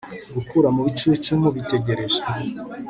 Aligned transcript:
gukura 0.35 0.67
mubucucu 0.75 1.31
mubitegereje 1.41 2.19